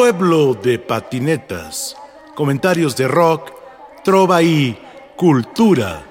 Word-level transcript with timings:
Pueblo 0.00 0.54
de 0.54 0.78
patinetas. 0.78 1.94
Comentarios 2.34 2.96
de 2.96 3.06
rock, 3.06 3.52
trova 4.02 4.40
y 4.40 4.80
cultura. 5.14 6.02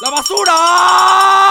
¡La 0.00 0.10
basura! 0.10 1.41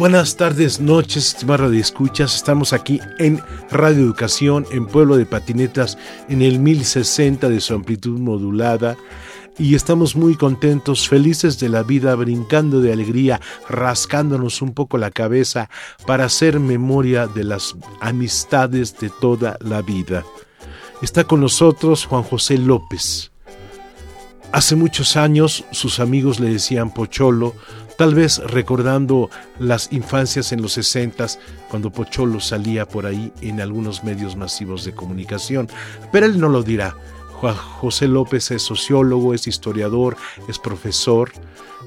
Buenas 0.00 0.38
tardes, 0.38 0.80
noches, 0.80 1.34
estimados 1.34 1.74
escuchas. 1.74 2.34
Estamos 2.34 2.72
aquí 2.72 3.00
en 3.18 3.38
Radio 3.70 3.98
Educación, 3.98 4.64
en 4.72 4.86
Pueblo 4.86 5.18
de 5.18 5.26
Patinetas, 5.26 5.98
en 6.30 6.40
el 6.40 6.58
1060 6.58 7.50
de 7.50 7.60
su 7.60 7.74
amplitud 7.74 8.18
modulada. 8.18 8.96
Y 9.58 9.74
estamos 9.74 10.16
muy 10.16 10.36
contentos, 10.36 11.06
felices 11.06 11.60
de 11.60 11.68
la 11.68 11.82
vida, 11.82 12.14
brincando 12.14 12.80
de 12.80 12.94
alegría, 12.94 13.42
rascándonos 13.68 14.62
un 14.62 14.72
poco 14.72 14.96
la 14.96 15.10
cabeza 15.10 15.68
para 16.06 16.24
hacer 16.24 16.60
memoria 16.60 17.26
de 17.26 17.44
las 17.44 17.76
amistades 18.00 18.98
de 19.00 19.10
toda 19.20 19.58
la 19.60 19.82
vida. 19.82 20.24
Está 21.02 21.24
con 21.24 21.42
nosotros 21.42 22.06
Juan 22.06 22.22
José 22.22 22.56
López. 22.56 23.32
Hace 24.50 24.76
muchos 24.76 25.18
años 25.18 25.64
sus 25.72 26.00
amigos 26.00 26.40
le 26.40 26.50
decían 26.50 26.92
Pocholo, 26.94 27.54
tal 28.00 28.14
vez 28.14 28.38
recordando 28.38 29.28
las 29.58 29.92
infancias 29.92 30.52
en 30.52 30.62
los 30.62 30.72
sesentas, 30.72 31.38
cuando 31.68 31.90
Pocholo 31.90 32.40
salía 32.40 32.88
por 32.88 33.04
ahí 33.04 33.30
en 33.42 33.60
algunos 33.60 34.04
medios 34.04 34.36
masivos 34.36 34.86
de 34.86 34.94
comunicación, 34.94 35.68
pero 36.10 36.24
él 36.24 36.40
no 36.40 36.48
lo 36.48 36.62
dirá. 36.62 36.96
José 37.78 38.08
López 38.08 38.52
es 38.52 38.62
sociólogo, 38.62 39.34
es 39.34 39.46
historiador, 39.46 40.16
es 40.48 40.58
profesor, 40.58 41.30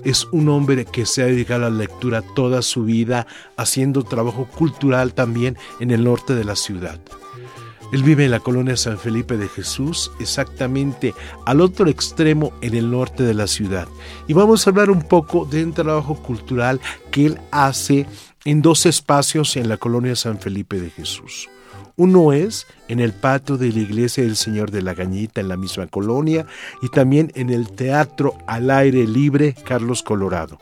es 0.04 0.26
un 0.26 0.50
hombre 0.50 0.86
que 0.86 1.08
se 1.08 1.24
ha 1.24 1.26
dedicado 1.26 1.66
a 1.66 1.72
la 1.72 1.78
lectura 1.78 2.22
toda 2.36 2.62
su 2.62 2.84
vida, 2.84 3.26
haciendo 3.58 4.04
trabajo 4.04 4.46
cultural 4.46 5.16
también 5.16 5.58
en 5.80 5.90
el 5.90 6.04
norte 6.04 6.36
de 6.36 6.44
la 6.44 6.56
ciudad. 6.56 7.00
Él 7.94 8.02
vive 8.02 8.26
en 8.26 8.32
la 8.32 8.40
colonia 8.40 8.76
San 8.76 8.98
Felipe 8.98 9.38
de 9.38 9.48
Jesús, 9.48 10.12
exactamente 10.20 11.14
al 11.46 11.62
otro 11.62 11.88
extremo 11.88 12.52
en 12.62 12.74
el 12.74 12.90
norte 12.90 13.22
de 13.22 13.36
la 13.36 13.46
ciudad. 13.46 13.88
Y 14.28 14.34
vamos 14.34 14.66
a 14.66 14.72
hablar 14.72 14.90
un 14.90 15.04
poco 15.04 15.46
de 15.46 15.64
un 15.64 15.74
trabajo 15.74 16.16
cultural 16.16 16.82
que 17.12 17.28
él 17.28 17.40
hace 17.52 18.08
en 18.46 18.64
dos 18.64 18.88
espacios 18.88 19.56
en 19.58 19.70
la 19.70 19.78
colonia 19.78 20.16
San 20.16 20.40
Felipe 20.40 20.80
de 20.80 20.90
Jesús. 20.90 21.50
Uno 21.96 22.34
es 22.34 22.66
en 22.88 23.00
el 23.00 23.14
patio 23.14 23.58
de 23.58 23.72
la 23.72 23.82
iglesia 23.82 24.24
del 24.24 24.38
Señor 24.38 24.72
de 24.72 24.82
la 24.82 24.96
Gañita 24.96 25.40
en 25.40 25.50
la 25.50 25.56
misma 25.56 25.86
colonia 25.86 26.48
y 26.82 26.90
también 26.90 27.32
en 27.36 27.52
el 27.52 27.70
Teatro 27.70 28.34
al 28.48 28.72
Aire 28.72 29.06
Libre 29.06 29.54
Carlos 29.68 30.02
Colorado. 30.02 30.58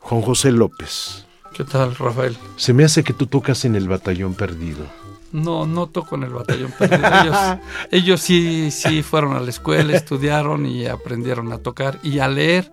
Juan 0.00 0.20
José 0.20 0.52
López. 0.52 1.24
¿Qué 1.54 1.64
tal, 1.64 1.94
Rafael? 1.94 2.36
Se 2.56 2.74
me 2.74 2.84
hace 2.84 3.02
que 3.02 3.14
tú 3.14 3.26
tocas 3.26 3.64
en 3.64 3.76
el 3.76 3.88
batallón 3.88 4.34
perdido. 4.34 4.84
No, 5.32 5.66
no 5.66 5.86
toco 5.86 6.14
en 6.16 6.24
el 6.24 6.30
batallón 6.30 6.72
perdido. 6.78 7.08
Ellos, 7.08 7.36
ellos 7.90 8.20
sí, 8.20 8.70
sí 8.70 9.02
fueron 9.02 9.34
a 9.34 9.40
la 9.40 9.50
escuela, 9.50 9.96
estudiaron 9.96 10.66
y 10.66 10.86
aprendieron 10.86 11.52
a 11.52 11.58
tocar 11.58 11.98
y 12.02 12.18
a 12.18 12.28
leer. 12.28 12.70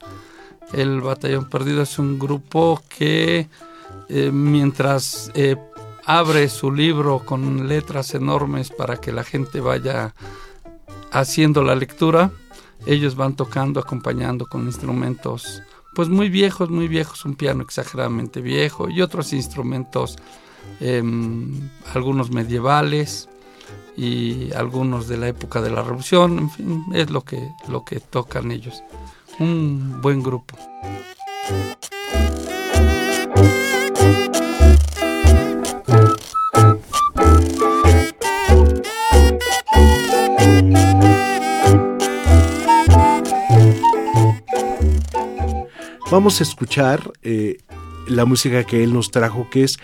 El 0.74 1.02
batallón 1.02 1.50
perdido 1.50 1.82
es 1.82 1.98
un 1.98 2.20
grupo 2.20 2.82
que 2.90 3.48
eh, 4.10 4.32
mientras 4.32 5.32
eh, 5.34 5.56
abre 6.06 6.50
su 6.50 6.72
libro 6.72 7.20
con 7.20 7.68
letras 7.68 8.14
enormes 8.14 8.70
para 8.70 8.98
que 8.98 9.12
la 9.12 9.24
gente 9.24 9.62
vaya 9.62 10.14
haciendo 11.12 11.64
la 11.64 11.76
lectura, 11.76 12.32
ellos 12.86 13.16
van 13.16 13.36
tocando, 13.36 13.80
acompañando 13.80 14.46
con 14.46 14.66
instrumentos 14.66 15.62
pues 15.94 16.08
muy 16.08 16.30
viejos, 16.30 16.70
muy 16.70 16.88
viejos, 16.88 17.26
un 17.26 17.36
piano 17.36 17.64
exageradamente 17.64 18.42
viejo 18.42 18.90
y 18.90 19.02
otros 19.02 19.34
instrumentos 19.34 20.18
eh, 20.80 21.04
algunos 21.94 22.32
medievales 22.32 23.30
y 23.98 24.54
algunos 24.54 25.08
de 25.08 25.18
la 25.18 25.28
época 25.28 25.62
de 25.62 25.72
la 25.72 25.82
revolución, 25.82 26.40
en 26.40 26.50
fin, 26.50 26.86
es 26.94 27.10
lo 27.10 27.22
que, 27.22 27.52
lo 27.68 27.84
que 27.84 28.00
tocan 28.00 28.52
ellos. 28.52 28.84
Un 29.40 30.02
buen 30.02 30.24
grupo. 30.24 30.58
Vamos 46.12 46.40
a 46.40 46.44
escuchar 46.44 47.12
eh, 47.22 47.58
la 48.08 48.26
música 48.26 48.64
que 48.64 48.84
él 48.84 48.94
nos 48.94 49.12
trajo, 49.12 49.48
que 49.52 49.64
es 49.64 49.78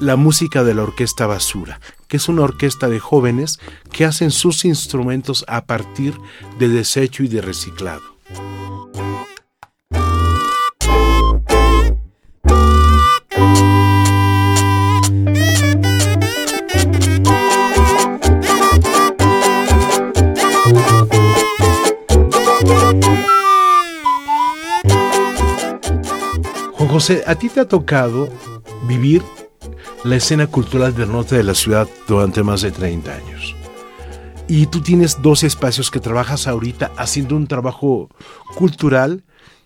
la 0.00 0.16
música 0.16 0.64
de 0.64 0.74
la 0.74 0.82
Orquesta 0.82 1.26
Basura, 1.26 1.80
que 2.08 2.18
es 2.18 2.28
una 2.28 2.42
orquesta 2.42 2.88
de 2.88 3.00
jóvenes 3.00 3.58
que 3.92 4.04
hacen 4.04 4.30
sus 4.30 4.64
instrumentos 4.64 5.44
a 5.48 5.64
partir 5.64 6.14
de 6.58 6.68
desecho 6.68 7.22
y 7.22 7.28
de 7.28 7.40
reciclado. 7.40 8.02
Juan 26.72 26.88
José, 26.88 27.24
a 27.26 27.34
ti 27.34 27.48
te 27.48 27.60
ha 27.60 27.68
tocado 27.68 28.28
vivir 28.86 29.22
la 30.06 30.16
escena 30.16 30.46
cultural 30.46 30.94
del 30.94 31.10
norte 31.10 31.36
de 31.36 31.42
la 31.42 31.54
ciudad 31.54 31.88
durante 32.06 32.44
más 32.44 32.60
de 32.60 32.70
30 32.70 33.12
años. 33.12 33.56
Y 34.46 34.66
tú 34.66 34.80
tienes 34.80 35.20
dos 35.20 35.42
espacios 35.42 35.90
que 35.90 35.98
trabajas 35.98 36.46
ahorita 36.46 36.92
haciendo 36.96 37.34
un 37.34 37.48
trabajo 37.48 38.08
cultural 38.54 39.24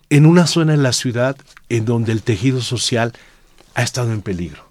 en 0.09 0.25
una 0.25 0.47
zona 0.47 0.73
en 0.73 0.83
la 0.83 0.95
ciudad 0.95 1.37
en 1.69 1.85
donde 1.85 2.13
el 2.13 2.23
tejido 2.23 2.63
social 2.63 3.13
ha 3.75 3.83
estado 3.83 4.13
en 4.13 4.23
peligro. 4.23 4.65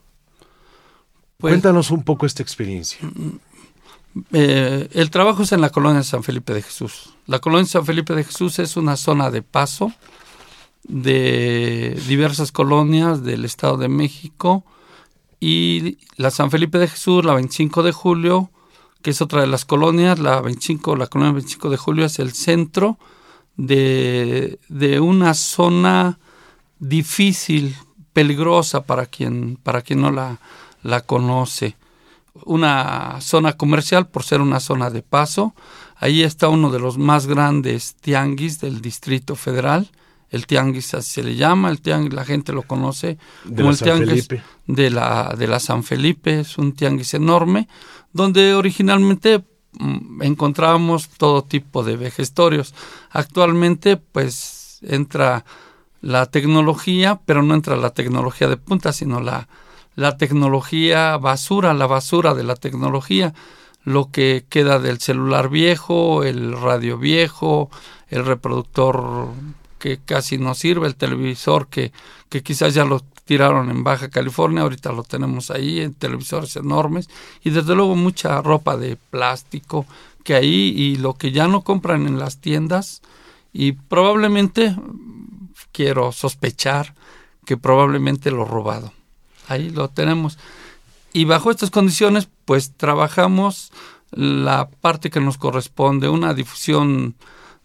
Pues, 1.38 1.52
Cuéntanos 1.52 1.92
un 1.92 2.04
poco 2.04 2.26
esta 2.26 2.42
experiencia. 2.42 3.00
Eh, 4.34 4.90
el 4.92 5.12
trabajo 5.12 5.44
es 5.44 5.52
en 5.52 5.62
la 5.62 5.70
colonia 5.70 6.02
San 6.02 6.24
Felipe 6.24 6.52
de 6.56 6.64
Jesús. 6.64 7.14
La 7.28 7.38
colonia 7.38 7.68
San 7.68 7.86
Felipe 7.86 8.16
de 8.16 8.24
Jesús 8.24 8.58
es 8.58 8.76
una 8.76 8.98
zona 8.98 9.30
de 9.30 9.44
paso 9.44 9.94
de 10.84 12.02
diversas 12.08 12.52
colonias 12.52 13.24
del 13.24 13.46
Estado 13.46 13.78
de 13.78 13.88
México 13.88 14.66
y 15.40 15.98
la 16.18 16.32
San 16.32 16.52
Felipe 16.52 16.78
de 16.78 16.88
Jesús, 16.88 17.24
la 17.24 17.34
25 17.34 17.84
de 17.84 17.92
julio, 17.92 18.50
que 19.02 19.12
es 19.12 19.22
otra 19.22 19.42
de 19.42 19.48
las 19.48 19.66
colonias, 19.66 20.20
la 20.20 20.42
25, 20.42 20.96
la 20.96 21.08
colonia 21.08 21.34
25 21.34 21.70
de 21.70 21.78
julio 21.78 22.06
es 22.06 22.20
el 22.20 22.34
centro 22.34 22.98
de, 23.56 24.60
de 24.68 25.00
una 25.00 25.34
zona 25.34 26.20
difícil, 26.80 27.76
peligrosa 28.12 28.84
para 28.84 29.06
quien, 29.06 29.58
para 29.62 29.82
quien 29.82 30.02
no 30.02 30.12
la, 30.12 30.40
la 30.84 31.02
conoce. 31.02 31.78
Una 32.46 33.20
zona 33.22 33.54
comercial 33.54 34.08
por 34.08 34.24
ser 34.24 34.42
una 34.42 34.60
zona 34.60 34.90
de 34.90 35.02
paso. 35.02 35.54
Ahí 35.96 36.24
está 36.24 36.50
uno 36.50 36.70
de 36.70 36.80
los 36.80 36.98
más 36.98 37.28
grandes 37.28 37.96
tianguis 37.96 38.60
del 38.60 38.82
Distrito 38.82 39.36
Federal 39.36 39.90
el 40.32 40.46
tianguis 40.46 40.94
así 40.94 41.12
se 41.12 41.24
le 41.24 41.36
llama, 41.36 41.70
el 41.70 41.82
tianguis 41.82 42.14
la 42.14 42.26
gente 42.26 42.54
lo 42.54 42.64
conoce 42.64 43.18
como 43.44 43.72
el 43.72 43.78
tianguis 43.78 44.28
de 44.68 44.90
la, 44.90 45.36
de 45.38 45.48
la 45.48 45.60
San 45.60 45.84
Felipe, 45.84 46.42
es 46.42 46.58
un 46.58 46.74
tianguis 46.74 47.14
enorme, 47.14 47.68
donde 48.14 48.54
originalmente 48.54 49.44
mm, 49.74 50.22
encontrábamos 50.22 51.10
todo 51.10 51.44
tipo 51.44 51.84
de 51.84 51.98
vejestorios. 51.98 52.74
Actualmente 53.10 53.98
pues 53.98 54.80
entra 54.82 55.46
la 56.02 56.28
tecnología, 56.28 57.20
pero 57.26 57.42
no 57.44 57.56
entra 57.56 57.76
la 57.76 57.90
tecnología 57.92 58.48
de 58.48 58.58
punta, 58.58 58.94
sino 58.94 59.20
la, 59.20 59.48
la 59.96 60.18
tecnología 60.18 61.18
basura, 61.18 61.74
la 61.74 61.88
basura 61.88 62.34
de 62.34 62.44
la 62.44 62.56
tecnología, 62.56 63.34
lo 63.84 64.12
que 64.12 64.46
queda 64.48 64.80
del 64.80 65.00
celular 65.00 65.50
viejo, 65.50 66.24
el 66.24 66.54
radio 66.54 66.98
viejo, 66.98 67.70
el 68.10 68.26
reproductor 68.26 69.30
que 69.80 69.98
casi 69.98 70.38
no 70.38 70.54
sirve, 70.54 70.88
el 70.88 70.96
televisor 70.96 71.68
que, 71.68 71.92
que 72.30 72.44
quizás 72.44 72.74
ya 72.74 72.86
lo 72.86 73.00
tiraron 73.26 73.70
en 73.70 73.84
Baja 73.84 74.10
California, 74.10 74.64
ahorita 74.64 74.92
lo 74.92 75.04
tenemos 75.04 75.52
ahí 75.52 75.80
en 75.80 75.94
televisores 75.94 76.56
enormes 76.56 77.10
y 77.44 77.52
desde 77.52 77.76
luego 77.76 77.96
mucha 77.96 78.42
ropa 78.42 78.78
de 78.78 78.96
plástico 78.96 79.86
que 80.24 80.36
ahí 80.36 80.74
y 80.76 80.96
lo 80.98 81.14
que 81.14 81.32
ya 81.32 81.48
no 81.48 81.62
compran 81.62 82.08
en 82.08 82.20
las 82.20 82.38
tiendas 82.40 83.02
y 83.54 83.74
probablemente 83.74 84.76
quiero 85.72 86.12
sospechar 86.12 86.94
que 87.46 87.58
probablemente 87.58 88.32
lo 88.32 88.46
robado. 88.46 88.94
Ahí 89.48 89.70
lo 89.70 89.90
tenemos. 89.90 90.38
Y 91.14 91.26
bajo 91.26 91.50
estas 91.50 91.72
condiciones, 91.72 92.28
pues 92.46 92.74
trabajamos 92.78 93.72
la 94.12 94.70
parte 94.70 95.10
que 95.10 95.20
nos 95.20 95.38
corresponde, 95.38 96.10
una 96.10 96.34
difusión 96.34 97.16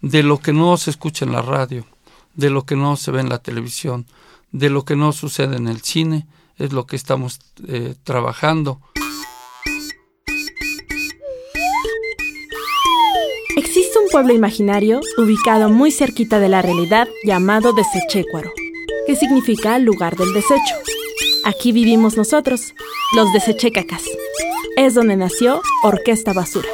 de 0.01 0.23
lo 0.23 0.39
que 0.39 0.53
no 0.53 0.77
se 0.77 0.91
escucha 0.91 1.25
en 1.25 1.33
la 1.33 1.43
radio, 1.43 1.87
de 2.35 2.51
lo 2.51 2.65
que 2.65 2.77
no 2.77 2.97
se 2.97 3.11
ve 3.11 3.21
en 3.21 3.29
la 3.29 3.39
televisión, 3.39 4.07
de 4.53 4.71
lo 4.71 4.85
que 4.85 4.97
no 4.97 5.13
sucede 5.13 5.57
en 5.57 5.69
el 5.69 5.81
cine, 5.83 6.27
es 6.57 6.73
lo 6.73 6.87
que 6.87 6.97
estamos 6.97 7.41
eh, 7.67 7.95
trabajando. 8.05 8.81
Existe 13.57 13.99
un 13.99 14.09
pueblo 14.11 14.33
imaginario 14.33 15.01
ubicado 15.19 15.71
muy 15.71 15.91
cerquita 15.91 16.39
de 16.39 16.49
la 16.49 16.63
realidad 16.63 17.09
llamado 17.25 17.73
Desechecuaro, 17.73 18.51
que 19.07 19.17
significa 19.17 19.79
lugar 19.79 20.17
del 20.17 20.33
desecho. 20.33 20.75
Aquí 21.45 21.73
vivimos 21.73 22.17
nosotros, 22.17 22.75
los 23.15 23.33
Desechecacas. 23.33 24.03
Es 24.77 24.95
donde 24.95 25.17
nació 25.17 25.61
Orquesta 25.83 26.33
Basura. 26.33 26.69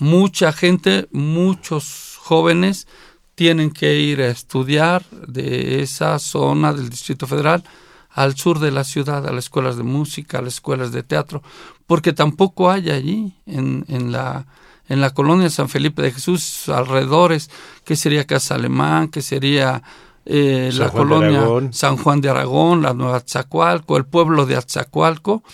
Mucha 0.00 0.52
gente, 0.52 1.08
muchos 1.12 2.18
jóvenes 2.18 2.88
tienen 3.36 3.70
que 3.70 4.00
ir 4.00 4.20
a 4.20 4.28
estudiar 4.28 5.04
de 5.10 5.82
esa 5.82 6.18
zona 6.18 6.72
del 6.72 6.90
Distrito 6.90 7.26
Federal 7.26 7.62
al 8.10 8.36
sur 8.36 8.58
de 8.58 8.72
la 8.72 8.82
ciudad, 8.82 9.26
a 9.26 9.32
las 9.32 9.44
escuelas 9.44 9.76
de 9.76 9.84
música, 9.84 10.38
a 10.38 10.42
las 10.42 10.54
escuelas 10.54 10.90
de 10.90 11.04
teatro, 11.04 11.42
porque 11.86 12.12
tampoco 12.12 12.70
hay 12.70 12.90
allí 12.90 13.34
en, 13.46 13.84
en 13.88 14.10
la 14.10 14.46
en 14.88 15.00
la 15.00 15.10
colonia 15.10 15.48
San 15.48 15.68
Felipe 15.68 16.02
de 16.02 16.10
Jesús, 16.10 16.68
alrededores, 16.68 17.48
que 17.84 17.94
sería 17.94 18.26
Casa 18.26 18.56
Alemán, 18.56 19.06
que 19.08 19.22
sería 19.22 19.84
eh, 20.26 20.70
la 20.74 20.90
colonia 20.90 21.44
San 21.70 21.96
Juan 21.96 22.20
de 22.20 22.28
Aragón, 22.28 22.82
la 22.82 22.92
Nueva 22.92 23.18
Atzacualco, 23.18 23.96
el 23.96 24.04
pueblo 24.04 24.46
de 24.46 24.56
Atzacualco, 24.56 25.44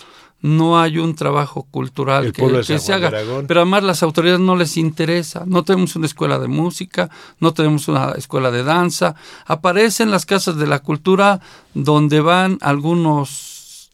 no 0.41 0.79
hay 0.79 0.99
un 0.99 1.15
trabajo 1.15 1.63
cultural 1.63 2.31
que, 2.31 2.63
se 2.79 2.93
haga. 2.93 3.11
Pero 3.47 3.61
además 3.61 3.83
las 3.83 4.03
autoridades 4.03 4.39
no 4.39 4.55
les 4.55 4.77
interesa. 4.77 5.43
No 5.45 5.63
tenemos 5.63 5.95
una 5.95 6.05
escuela 6.05 6.37
de 6.37 6.47
música, 6.47 7.09
no 7.39 7.53
tenemos 7.53 7.87
una 7.87 8.11
escuela 8.11 8.51
de 8.51 8.63
danza. 8.63 9.15
Aparecen 9.45 10.11
las 10.11 10.25
casas 10.25 10.57
de 10.57 10.67
la 10.67 10.79
cultura 10.79 11.41
donde 11.73 12.21
van 12.21 12.59
algunos 12.61 13.89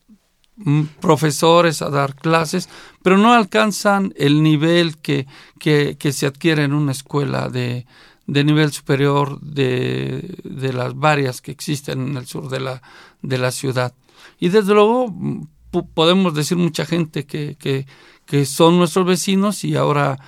mm, 0.57 0.83
profesores 0.99 1.81
a 1.81 1.89
dar 1.89 2.15
clases, 2.15 2.67
pero 3.01 3.17
no 3.17 3.33
alcanzan 3.33 4.13
el 4.17 4.43
nivel 4.43 4.97
que, 4.97 5.27
que, 5.59 5.95
que 5.97 6.11
se 6.11 6.25
adquiere 6.25 6.63
en 6.63 6.73
una 6.73 6.91
escuela 6.91 7.47
de, 7.47 7.85
de 8.27 8.43
nivel 8.43 8.71
superior 8.73 9.39
de, 9.39 10.37
de, 10.43 10.73
las 10.73 10.93
varias 10.95 11.41
que 11.41 11.51
existen 11.51 12.09
en 12.09 12.17
el 12.17 12.25
sur 12.25 12.49
de 12.49 12.59
la, 12.59 12.81
de 13.21 13.37
la 13.37 13.51
ciudad. 13.51 13.93
Y 14.39 14.49
desde 14.49 14.73
luego 14.73 15.13
podemos 15.81 16.33
decir 16.33 16.57
mucha 16.57 16.85
gente 16.85 17.25
que, 17.25 17.55
que, 17.55 17.87
que, 18.25 18.45
son 18.45 18.77
nuestros 18.77 19.05
vecinos 19.05 19.63
y 19.63 19.75
ahora 19.75 20.19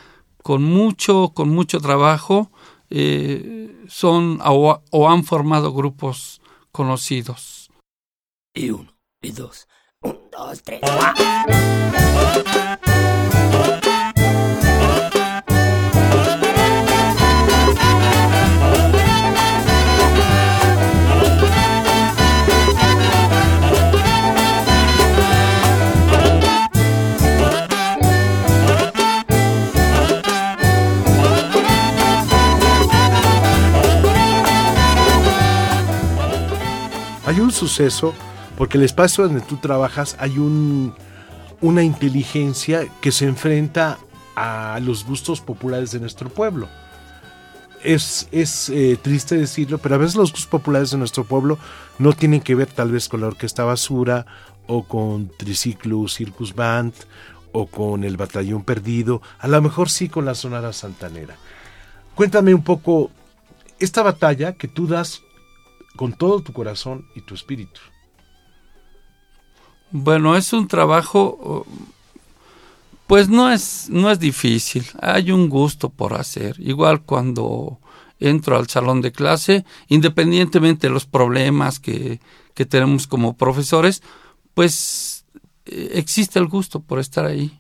con 0.42 0.64
mucho, 0.64 1.32
con 1.34 1.50
mucho 1.50 1.80
trabajo 1.80 2.52
eh, 2.90 3.84
son 3.88 4.40
o, 4.44 4.82
o, 4.92 5.10
han 5.10 5.24
formado 5.24 5.74
grupos 5.74 6.42
conocidos. 6.72 7.72
Y 8.54 8.72
uno, 8.72 8.94
y 9.22 9.32
dos, 9.32 9.68
un, 10.02 10.18
dos, 10.32 10.64
tres, 10.64 10.82
hay 10.84 12.78
suceso, 37.56 38.14
porque 38.58 38.78
el 38.78 38.84
espacio 38.84 39.24
donde 39.24 39.42
tú 39.42 39.58
trabajas 39.58 40.16
hay 40.20 40.38
un, 40.38 40.94
una 41.62 41.84
inteligencia 41.84 42.88
que 43.02 43.12
se 43.12 43.26
enfrenta 43.26 43.98
a 44.36 44.80
los 44.82 45.06
gustos 45.06 45.42
populares 45.42 45.92
de 45.92 46.00
nuestro 46.00 46.30
pueblo. 46.30 46.68
Es, 47.84 48.28
es 48.32 48.70
eh, 48.70 48.98
triste 49.02 49.38
decirlo, 49.38 49.78
pero 49.78 49.96
a 49.96 49.98
veces 50.00 50.16
los 50.16 50.32
gustos 50.32 50.50
populares 50.50 50.92
de 50.92 50.98
nuestro 50.98 51.24
pueblo 51.24 51.58
no 52.00 52.14
tienen 52.14 52.42
que 52.42 52.56
ver 52.56 52.68
tal 52.68 52.92
vez 52.92 53.08
con 53.08 53.22
la 53.22 53.28
Orquesta 53.28 53.64
Basura 53.64 54.26
o 54.68 54.84
con 54.84 55.30
Triciclo 55.38 56.08
Circus 56.08 56.56
Band 56.56 56.94
o 57.52 57.68
con 57.68 58.04
el 58.04 58.18
Batallón 58.18 58.64
Perdido, 58.64 59.22
a 59.40 59.48
lo 59.48 59.62
mejor 59.62 59.90
sí 59.90 60.10
con 60.10 60.26
la 60.26 60.36
Sonora 60.36 60.74
Santanera. 60.74 61.36
Cuéntame 62.16 62.54
un 62.54 62.64
poco 62.64 63.12
esta 63.80 64.02
batalla 64.02 64.54
que 64.54 64.68
tú 64.68 64.88
das 64.88 65.22
con 65.96 66.14
todo 66.14 66.42
tu 66.42 66.54
corazón 66.54 67.08
y 67.16 67.22
tu 67.22 67.36
espíritu. 67.36 67.80
Bueno, 69.92 70.36
es 70.36 70.52
un 70.54 70.68
trabajo, 70.68 71.66
pues 73.08 73.30
no 73.30 73.52
es, 73.52 73.88
no 73.90 74.12
es 74.12 74.20
difícil, 74.20 74.86
hay 75.02 75.32
un 75.32 75.48
gusto 75.48 75.90
por 75.90 76.14
hacer. 76.14 76.56
Igual 76.60 77.04
cuando 77.04 77.80
entro 78.20 78.58
al 78.58 78.68
salón 78.68 79.02
de 79.02 79.12
clase, 79.12 79.66
independientemente 79.88 80.88
de 80.88 80.94
los 80.94 81.06
problemas 81.06 81.80
que, 81.80 82.20
que 82.54 82.66
tenemos 82.66 83.08
como 83.08 83.38
profesores, 83.38 84.02
pues 84.54 85.26
eh, 85.66 85.92
existe 85.94 86.40
el 86.40 86.48
gusto 86.48 86.80
por 86.80 87.00
estar 87.00 87.26
ahí 87.26 87.60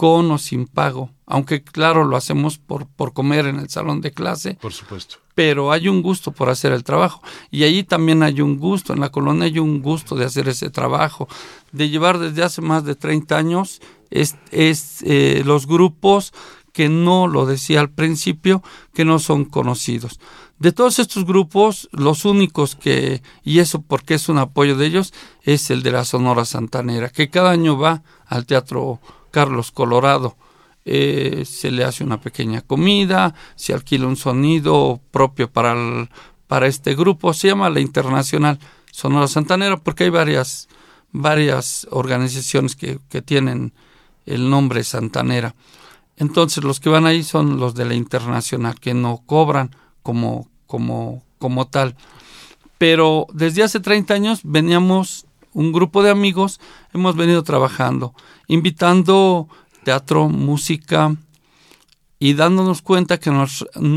con 0.00 0.30
o 0.30 0.38
sin 0.38 0.66
pago, 0.66 1.10
aunque 1.26 1.62
claro 1.62 2.04
lo 2.04 2.16
hacemos 2.16 2.56
por, 2.56 2.86
por 2.86 3.12
comer 3.12 3.44
en 3.44 3.58
el 3.58 3.68
salón 3.68 4.00
de 4.00 4.12
clase. 4.12 4.54
Por 4.54 4.72
supuesto. 4.72 5.16
Pero 5.34 5.72
hay 5.72 5.88
un 5.88 6.00
gusto 6.00 6.32
por 6.32 6.48
hacer 6.48 6.72
el 6.72 6.84
trabajo. 6.84 7.20
Y 7.50 7.64
allí 7.64 7.84
también 7.84 8.22
hay 8.22 8.40
un 8.40 8.56
gusto, 8.56 8.94
en 8.94 9.00
la 9.00 9.10
colonia 9.10 9.44
hay 9.44 9.58
un 9.58 9.82
gusto 9.82 10.16
de 10.16 10.24
hacer 10.24 10.48
ese 10.48 10.70
trabajo, 10.70 11.28
de 11.72 11.90
llevar 11.90 12.18
desde 12.18 12.42
hace 12.42 12.62
más 12.62 12.82
de 12.84 12.94
30 12.94 13.36
años 13.36 13.82
es, 14.08 14.36
es 14.52 15.02
eh, 15.02 15.42
los 15.44 15.66
grupos 15.66 16.32
que 16.72 16.88
no, 16.88 17.26
lo 17.26 17.44
decía 17.44 17.80
al 17.80 17.90
principio, 17.90 18.62
que 18.94 19.04
no 19.04 19.18
son 19.18 19.44
conocidos. 19.44 20.18
De 20.58 20.72
todos 20.72 20.98
estos 20.98 21.26
grupos, 21.26 21.90
los 21.92 22.24
únicos 22.24 22.74
que, 22.74 23.22
y 23.44 23.58
eso 23.58 23.82
porque 23.82 24.14
es 24.14 24.30
un 24.30 24.38
apoyo 24.38 24.78
de 24.78 24.86
ellos, 24.86 25.12
es 25.42 25.70
el 25.70 25.82
de 25.82 25.92
la 25.92 26.06
Sonora 26.06 26.46
Santanera, 26.46 27.10
que 27.10 27.28
cada 27.28 27.50
año 27.50 27.76
va 27.76 28.02
al 28.24 28.46
Teatro 28.46 28.98
Carlos 29.30 29.70
Colorado. 29.70 30.36
Eh, 30.84 31.44
se 31.46 31.70
le 31.70 31.84
hace 31.84 32.04
una 32.04 32.20
pequeña 32.20 32.62
comida, 32.62 33.34
se 33.54 33.74
alquila 33.74 34.06
un 34.06 34.16
sonido 34.16 35.00
propio 35.10 35.50
para, 35.50 35.74
para 36.46 36.66
este 36.66 36.94
grupo, 36.94 37.34
se 37.34 37.48
llama 37.48 37.68
la 37.68 37.80
Internacional 37.80 38.58
Sonora 38.90 39.28
Santanera 39.28 39.76
porque 39.76 40.04
hay 40.04 40.10
varias, 40.10 40.68
varias 41.12 41.86
organizaciones 41.90 42.76
que, 42.76 42.98
que 43.08 43.22
tienen 43.22 43.72
el 44.26 44.48
nombre 44.48 44.82
Santanera. 44.82 45.54
Entonces 46.16 46.64
los 46.64 46.80
que 46.80 46.90
van 46.90 47.06
ahí 47.06 47.22
son 47.22 47.58
los 47.58 47.74
de 47.74 47.84
la 47.84 47.94
Internacional, 47.94 48.78
que 48.80 48.94
no 48.94 49.22
cobran 49.26 49.74
como, 50.02 50.48
como, 50.66 51.22
como 51.38 51.66
tal. 51.66 51.96
Pero 52.78 53.26
desde 53.32 53.62
hace 53.62 53.80
30 53.80 54.14
años 54.14 54.40
veníamos 54.42 55.26
un 55.52 55.72
grupo 55.72 56.02
de 56.02 56.10
amigos, 56.10 56.60
hemos 56.92 57.16
venido 57.16 57.42
trabajando, 57.42 58.14
invitando 58.46 59.48
teatro, 59.84 60.28
música 60.28 61.16
y 62.18 62.34
dándonos 62.34 62.82
cuenta 62.82 63.18
que 63.18 63.30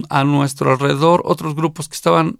a 0.09 0.23
nuestro 0.23 0.71
alrededor 0.71 1.21
otros 1.25 1.55
grupos 1.55 1.89
que 1.89 1.95
estaban 1.95 2.39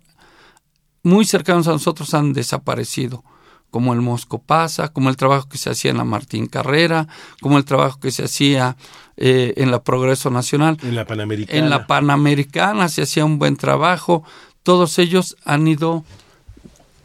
muy 1.04 1.26
cercanos 1.26 1.68
a 1.68 1.72
nosotros 1.72 2.14
han 2.14 2.32
desaparecido, 2.32 3.24
como 3.70 3.94
el 3.94 4.02
Mosco 4.02 4.42
Pasa, 4.42 4.94
como 4.94 5.10
el 5.10 5.18
trabajo 5.18 5.50
que 5.50 5.58
se 5.58 5.70
hacía 5.70 5.92
en 5.92 5.98
la 5.98 6.06
Martín 6.06 6.48
Carrera, 6.48 7.08
como 7.42 7.58
el 7.58 7.66
trabajo 7.66 8.00
que 8.00 8.12
se 8.12 8.24
hacía 8.24 8.78
eh, 9.18 9.54
en 9.58 9.72
la 9.72 9.84
Progreso 9.84 10.30
Nacional. 10.30 10.78
En 10.82 10.96
la 10.96 11.06
Panamericana. 11.06 11.60
En 11.60 11.70
la 11.70 11.86
Panamericana 11.86 12.88
se 12.88 13.02
hacía 13.02 13.26
un 13.26 13.38
buen 13.38 13.58
trabajo. 13.58 14.24
Todos 14.64 14.98
ellos 14.98 15.36
han 15.44 15.68
ido 15.68 16.06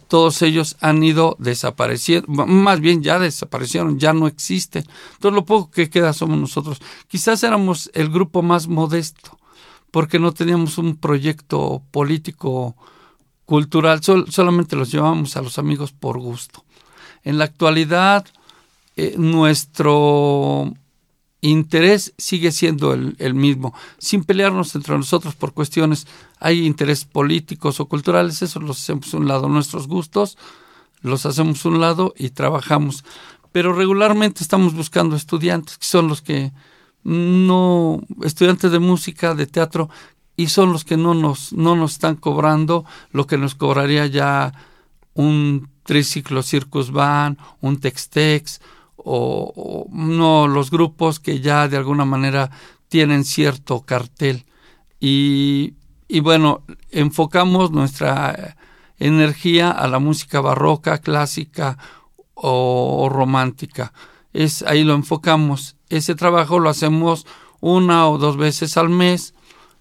todos 0.09 0.41
ellos 0.43 0.77
han 0.81 1.03
ido 1.05 1.37
desapareciendo, 1.39 2.27
más 2.29 2.81
bien 2.81 3.03
ya 3.03 3.19
desaparecieron, 3.19 3.99
ya 3.99 4.13
no 4.13 4.27
existen. 4.27 4.85
Entonces 5.13 5.35
lo 5.35 5.45
poco 5.45 5.71
que 5.71 5.91
queda 5.91 6.13
somos 6.13 6.39
nosotros. 6.39 6.81
Quizás 7.09 7.43
éramos 7.45 7.91
el 7.95 8.09
grupo 8.09 8.43
más 8.43 8.69
modesto, 8.69 9.39
porque 9.91 10.19
no 10.19 10.33
teníamos 10.33 10.79
un 10.79 10.97
proyecto 10.97 11.83
político 11.91 12.75
cultural, 13.45 14.03
solamente 14.03 14.77
los 14.77 14.91
llevábamos 14.91 15.37
a 15.37 15.43
los 15.43 15.59
amigos 15.59 15.93
por 15.93 16.19
gusto. 16.19 16.65
En 17.23 17.39
la 17.39 17.45
actualidad, 17.45 18.27
eh, 18.97 19.15
nuestro 19.17 20.73
interés 21.41 22.15
sigue 22.19 22.53
siendo 22.53 22.93
el, 22.93 23.15
el, 23.19 23.35
mismo, 23.35 23.75
sin 23.99 24.25
pelearnos 24.25 24.75
entre 24.75 24.97
nosotros 24.97 25.35
por 25.35 25.53
cuestiones, 25.53 26.07
hay 26.41 26.67
interés 26.67 27.05
políticos 27.05 27.81
o 27.81 27.87
culturales, 27.87 28.43
eso 28.43 28.61
los 28.61 28.81
hacemos 28.81 29.15
un 29.15 29.29
lado, 29.29 29.49
nuestros 29.49 29.87
gustos 29.87 30.37
los 31.01 31.27
hacemos 31.27 31.65
un 31.65 31.81
lado 31.81 32.15
y 32.17 32.31
trabajamos. 32.31 33.05
Pero 33.53 33.73
regularmente 33.73 34.43
estamos 34.43 34.75
buscando 34.75 35.17
estudiantes, 35.17 35.79
que 35.79 35.87
son 35.87 36.09
los 36.09 36.23
que 36.23 36.53
no, 37.05 38.03
estudiantes 38.23 38.71
de 38.71 38.79
música, 38.79 39.35
de 39.35 39.47
teatro, 39.47 39.89
y 40.37 40.49
son 40.49 40.73
los 40.73 40.85
que 40.85 40.97
no 40.97 41.15
nos, 41.15 41.53
no 41.53 41.75
nos 41.75 41.93
están 41.93 42.17
cobrando 42.17 42.85
lo 43.11 43.27
que 43.27 43.39
nos 43.39 43.55
cobraría 43.55 44.07
ya 44.07 44.53
un 45.15 45.69
triciclo 45.83 46.43
Circus 46.43 46.93
Van, 46.93 47.39
un 47.61 47.81
Tex-Tex, 47.81 48.61
o, 48.99 49.87
no 49.91 50.49
los 50.49 50.71
grupos 50.71 51.21
que 51.21 51.41
ya 51.41 51.69
de 51.69 51.77
alguna 51.77 52.05
manera 52.05 52.51
tienen 52.89 53.25
cierto 53.25 53.83
cartel. 53.83 54.45
Y, 55.01 55.75
y 56.09 56.21
bueno, 56.21 56.63
enfocamos 56.91 57.71
nuestra 57.71 58.57
energía 58.99 59.71
a 59.71 59.87
la 59.89 59.99
música 59.99 60.41
barroca, 60.41 60.99
clásica 60.99 61.79
o, 62.35 63.09
romántica. 63.11 63.93
Es, 64.33 64.63
ahí 64.63 64.85
lo 64.85 64.95
enfocamos. 64.95 65.77
Ese 65.89 66.15
trabajo 66.15 66.59
lo 66.59 66.69
hacemos 66.69 67.27
una 67.61 68.09
o 68.09 68.19
dos 68.19 68.37
veces 68.37 68.77
al 68.77 68.89
mes, 68.89 69.35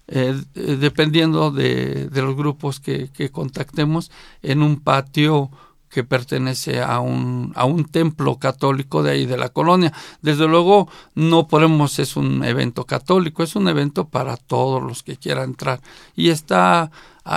eh, 0.08 0.40
dependiendo 0.54 1.50
de, 1.50 2.08
de, 2.08 2.22
los 2.22 2.34
grupos 2.34 2.80
que, 2.80 3.10
que 3.12 3.30
contactemos, 3.30 4.10
en 4.42 4.62
un 4.62 4.80
patio 4.80 5.50
que 5.98 6.04
pertenece 6.04 6.80
a 6.80 7.00
un, 7.00 7.52
a 7.56 7.64
un 7.64 7.84
templo 7.84 8.36
católico 8.38 9.02
de 9.02 9.10
ahí 9.10 9.26
de 9.26 9.36
la 9.36 9.48
colonia. 9.48 9.92
Desde 10.22 10.46
luego 10.46 10.88
no 11.16 11.48
podemos, 11.48 11.98
es 11.98 12.16
un 12.16 12.44
evento 12.44 12.84
católico, 12.84 13.42
es 13.42 13.56
un 13.56 13.66
evento 13.66 14.06
para 14.06 14.36
todos 14.36 14.80
los 14.80 15.02
que 15.02 15.16
quieran 15.16 15.50
entrar 15.50 15.80
y 16.14 16.28
está, 16.28 16.92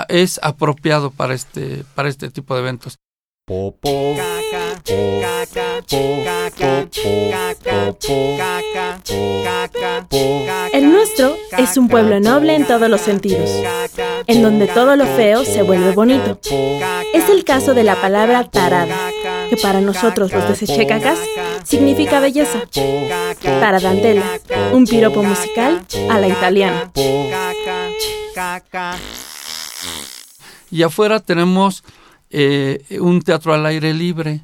es 0.06 0.38
apropiado 0.44 1.10
para 1.10 1.34
este, 1.34 1.82
para 1.96 2.08
este 2.08 2.30
tipo 2.30 2.54
de 2.54 2.60
eventos. 2.60 2.98
El 10.72 10.90
nuestro 10.90 11.36
es 11.58 11.76
un 11.76 11.88
pueblo 11.88 12.20
noble 12.20 12.54
en 12.54 12.66
todos 12.66 12.88
los 12.88 13.00
sentidos, 13.00 13.50
en 14.26 14.42
donde 14.42 14.66
todo 14.66 14.96
lo 14.96 15.04
feo 15.04 15.44
se 15.44 15.62
vuelve 15.62 15.92
bonito. 15.92 16.38
Es 17.12 17.28
el 17.28 17.44
caso 17.44 17.74
de 17.74 17.84
la 17.84 18.00
palabra 18.00 18.44
tarada, 18.44 18.96
que 19.50 19.56
para 19.56 19.80
nosotros 19.80 20.32
los 20.32 20.48
desechecacas 20.48 21.18
significa 21.64 22.20
belleza. 22.20 22.62
Taradantela, 23.42 24.24
un 24.72 24.86
piropo 24.86 25.22
musical 25.22 25.84
a 26.08 26.18
la 26.18 26.28
italiana. 26.28 26.90
Y 30.70 30.82
afuera 30.82 31.20
tenemos 31.20 31.84
eh, 32.30 32.98
un 32.98 33.20
teatro 33.20 33.52
al 33.52 33.66
aire 33.66 33.92
libre. 33.92 34.40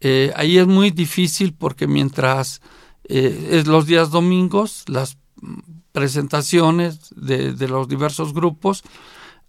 Eh, 0.00 0.32
ahí 0.36 0.58
es 0.58 0.66
muy 0.66 0.90
difícil 0.90 1.52
porque 1.52 1.86
mientras 1.86 2.60
eh, 3.04 3.48
es 3.52 3.66
los 3.66 3.86
días 3.86 4.10
domingos, 4.10 4.84
las 4.86 5.18
presentaciones 5.92 7.12
de, 7.16 7.52
de, 7.52 7.68
los 7.68 7.88
diversos 7.88 8.32
grupos, 8.32 8.82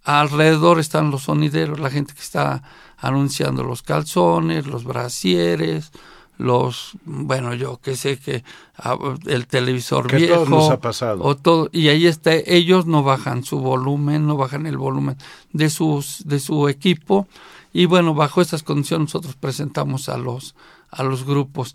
alrededor 0.04 0.80
están 0.80 1.10
los 1.10 1.22
sonideros, 1.22 1.78
la 1.78 1.90
gente 1.90 2.14
que 2.14 2.20
está 2.20 2.62
anunciando 2.98 3.62
los 3.62 3.82
calzones, 3.82 4.66
los 4.66 4.84
brasieres, 4.84 5.92
los, 6.38 6.96
bueno, 7.04 7.54
yo 7.54 7.78
que 7.80 7.96
sé 7.96 8.18
que 8.18 8.42
ah, 8.76 8.96
el 9.26 9.46
televisor 9.46 10.06
que 10.06 10.16
viejo. 10.16 10.44
Todo 10.44 10.46
nos 10.46 10.70
ha 10.70 10.80
pasado. 10.80 11.22
O 11.22 11.36
todo, 11.36 11.68
y 11.72 11.88
ahí 11.88 12.06
está, 12.06 12.32
ellos 12.34 12.86
no 12.86 13.02
bajan 13.02 13.44
su 13.44 13.60
volumen, 13.60 14.26
no 14.26 14.36
bajan 14.36 14.66
el 14.66 14.76
volumen 14.76 15.16
de, 15.52 15.70
sus, 15.70 16.22
de 16.26 16.40
su 16.40 16.68
equipo. 16.68 17.28
Y 17.72 17.86
bueno, 17.86 18.14
bajo 18.14 18.40
estas 18.40 18.62
condiciones 18.62 19.08
nosotros 19.08 19.36
presentamos 19.36 20.08
a 20.08 20.18
los, 20.18 20.54
a 20.90 21.02
los 21.02 21.24
grupos. 21.24 21.74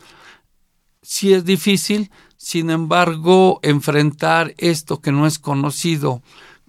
Sí 1.01 1.33
es 1.33 1.45
difícil, 1.45 2.11
sin 2.37 2.69
embargo, 2.69 3.59
enfrentar 3.63 4.53
esto 4.57 5.01
que 5.01 5.11
no 5.11 5.25
es 5.25 5.39
conocido 5.39 6.21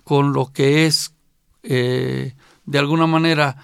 con 0.05 0.33
lo 0.33 0.53
que 0.53 0.87
es, 0.87 1.15
eh, 1.63 2.35
de 2.65 2.79
alguna 2.79 3.07
manera, 3.07 3.57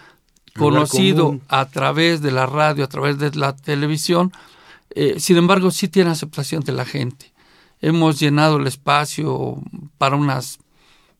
conocido 0.57 1.41
a 1.49 1.67
través 1.67 2.21
de 2.21 2.31
la 2.31 2.47
radio, 2.47 2.85
a 2.85 2.89
través 2.89 3.19
de 3.19 3.31
la 3.35 3.57
televisión, 3.57 4.33
eh, 4.91 5.19
sin 5.19 5.37
embargo 5.37 5.71
sí 5.71 5.89
tiene 5.89 6.11
aceptación 6.11 6.63
de 6.63 6.73
la 6.73 6.85
gente. 6.85 7.33
Hemos 7.81 8.21
llenado 8.21 8.59
el 8.59 8.67
espacio 8.67 9.61
para 9.99 10.17
unas 10.17 10.59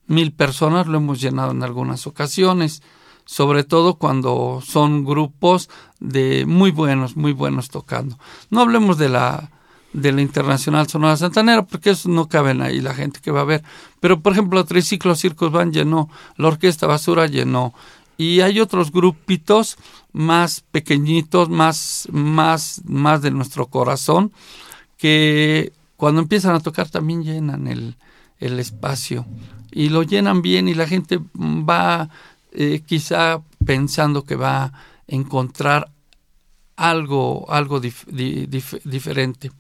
mil 0.07 0.33
personas, 0.33 0.87
lo 0.87 0.99
hemos 0.99 1.21
llenado 1.21 1.51
en 1.51 1.63
algunas 1.63 2.07
ocasiones, 2.07 2.83
sobre 3.25 3.65
todo 3.65 3.95
cuando 3.95 4.63
son 4.65 5.05
grupos 5.05 5.71
de 6.01 6.45
muy 6.47 6.71
buenos, 6.71 7.17
muy 7.17 7.33
buenos 7.33 7.69
tocando. 7.69 8.19
No 8.51 8.61
hablemos 8.61 8.99
de 8.99 9.09
la 9.09 9.51
de 9.93 10.11
la 10.11 10.23
Internacional 10.23 10.89
Sonora 10.89 11.17
Santanera, 11.17 11.65
porque 11.65 11.91
eso 11.91 12.09
no 12.09 12.29
caben 12.29 12.61
ahí 12.63 12.81
la 12.81 12.95
gente 12.95 13.21
que 13.23 13.31
va 13.31 13.43
a 13.43 13.45
ver. 13.45 13.63
Pero, 14.01 14.21
por 14.21 14.33
ejemplo, 14.33 14.65
Triciclo 14.65 15.15
Circos 15.15 15.53
Van 15.53 15.73
llenó, 15.73 16.11
la 16.37 16.49
Orquesta 16.49 16.89
Basura 16.89 17.27
llenó, 17.27 17.73
y 18.17 18.41
hay 18.41 18.61
otros 18.61 18.91
grupitos 18.91 19.77
más 20.13 20.65
pequeñitos, 20.73 21.49
más, 21.49 22.09
más, 22.11 22.83
más 22.85 23.23
de 23.23 23.31
nuestro 23.31 23.67
corazón, 23.67 24.33
que 24.99 25.73
cuando 25.97 26.21
empiezan 26.21 26.55
a 26.55 26.61
tocar 26.61 26.91
también 26.91 27.23
llenan 27.23 27.67
el, 27.67 27.97
el 28.39 28.59
espacio 28.59 29.27
y 29.71 29.89
lo 29.89 30.03
llenan 30.03 30.43
bien 30.43 30.69
y 30.69 30.75
la 30.75 30.87
gente 30.87 31.19
va 31.37 32.09
eh, 32.55 32.81
quizá 32.87 33.43
pensando 33.65 34.25
que 34.25 34.37
va 34.37 34.65
a 34.65 34.73
encontrar 35.09 35.91
algo, 36.77 37.47
algo 37.49 37.81
dif, 37.81 38.05
dif, 38.07 38.75
diferente. 38.85 39.51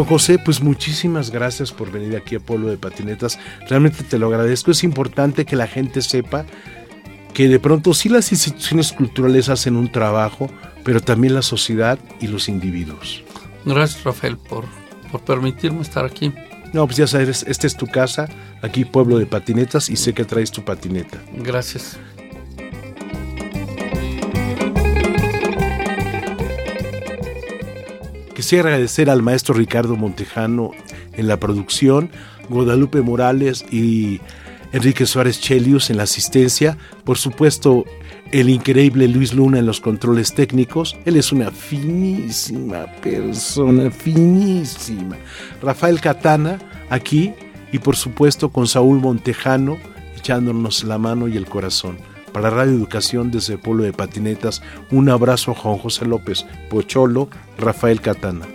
Juan 0.00 0.08
José, 0.08 0.38
pues 0.38 0.62
muchísimas 0.62 1.30
gracias 1.30 1.72
por 1.72 1.92
venir 1.92 2.16
aquí 2.16 2.34
a 2.34 2.40
Pueblo 2.40 2.68
de 2.68 2.78
Patinetas. 2.78 3.38
Realmente 3.68 4.02
te 4.02 4.18
lo 4.18 4.28
agradezco. 4.28 4.70
Es 4.70 4.82
importante 4.82 5.44
que 5.44 5.56
la 5.56 5.66
gente 5.66 6.00
sepa 6.00 6.46
que 7.34 7.48
de 7.48 7.60
pronto 7.60 7.92
sí 7.92 8.08
las 8.08 8.32
instituciones 8.32 8.92
culturales 8.92 9.50
hacen 9.50 9.76
un 9.76 9.92
trabajo, 9.92 10.50
pero 10.84 11.02
también 11.02 11.34
la 11.34 11.42
sociedad 11.42 11.98
y 12.18 12.28
los 12.28 12.48
individuos. 12.48 13.22
Gracias, 13.66 14.02
Rafael, 14.02 14.38
por, 14.38 14.64
por 15.12 15.20
permitirme 15.20 15.82
estar 15.82 16.06
aquí. 16.06 16.32
No, 16.72 16.86
pues 16.86 16.96
ya 16.96 17.06
sabes, 17.06 17.44
esta 17.46 17.66
es 17.66 17.76
tu 17.76 17.86
casa, 17.86 18.26
aquí 18.62 18.86
Pueblo 18.86 19.18
de 19.18 19.26
Patinetas, 19.26 19.90
y 19.90 19.96
sé 19.96 20.14
que 20.14 20.24
traes 20.24 20.50
tu 20.50 20.64
patineta. 20.64 21.18
Gracias. 21.34 21.98
Quisiera 28.40 28.70
agradecer 28.70 29.10
al 29.10 29.20
maestro 29.20 29.52
Ricardo 29.52 29.96
Montejano 29.96 30.70
en 31.12 31.28
la 31.28 31.38
producción, 31.38 32.10
Guadalupe 32.48 33.02
Morales 33.02 33.66
y 33.70 34.18
Enrique 34.72 35.04
Suárez 35.04 35.42
Chelius 35.42 35.90
en 35.90 35.98
la 35.98 36.04
asistencia, 36.04 36.78
por 37.04 37.18
supuesto 37.18 37.84
el 38.32 38.48
increíble 38.48 39.08
Luis 39.08 39.34
Luna 39.34 39.58
en 39.58 39.66
los 39.66 39.82
controles 39.82 40.32
técnicos, 40.32 40.96
él 41.04 41.16
es 41.16 41.32
una 41.32 41.50
finísima 41.50 42.86
persona, 43.02 43.90
finísima. 43.90 45.18
Rafael 45.60 46.00
Catana 46.00 46.58
aquí 46.88 47.34
y 47.72 47.78
por 47.78 47.94
supuesto 47.94 48.48
con 48.48 48.66
Saúl 48.66 49.00
Montejano 49.00 49.76
echándonos 50.16 50.82
la 50.84 50.96
mano 50.96 51.28
y 51.28 51.36
el 51.36 51.44
corazón. 51.44 51.98
Para 52.32 52.50
Radio 52.50 52.72
Educación 52.72 53.30
desde 53.30 53.54
el 53.54 53.58
pueblo 53.58 53.82
de 53.82 53.92
Patinetas, 53.92 54.62
un 54.90 55.08
abrazo 55.08 55.50
a 55.50 55.54
Juan 55.54 55.78
José 55.78 56.04
López, 56.04 56.46
Pocholo, 56.68 57.28
Rafael 57.58 58.00
Catana. 58.00 58.46